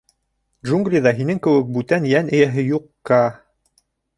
Джунглиҙа 0.69 1.13
һинең 1.19 1.43
кеүек 1.49 1.69
бүтән 1.77 2.09
йән 2.15 2.33
эйәһе 2.39 2.67
юҡ, 2.71 2.89
Каа! 3.11 3.31